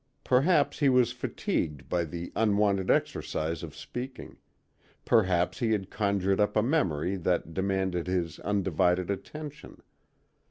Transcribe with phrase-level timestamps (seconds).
[0.23, 4.37] Perhaps he was fatigued by the unwonted exercise of speaking;
[5.05, 9.79] perhaps he had conjured up a memory that demanded his undivided attention.